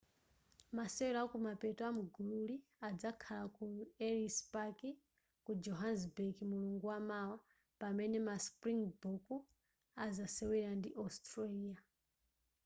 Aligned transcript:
masewera 0.77 1.19
akumapeto 1.25 1.81
amgululi 1.91 2.57
adzakhala 2.87 3.45
ku 3.55 3.63
ellis 4.07 4.37
park 4.53 4.79
ku 5.43 5.51
johannesburg 5.63 6.35
mulungu 6.51 6.85
wamawa 6.91 7.35
pamene 7.81 8.17
ma 8.27 8.35
springbok 8.45 9.25
azasewera 10.05 10.71
ndi 10.79 10.89
australia 11.03 11.77